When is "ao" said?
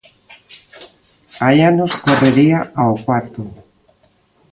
2.81-2.93